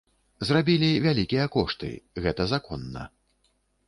[0.47, 1.89] Зрабілі вялікія кошты,
[2.25, 3.03] гэта законна.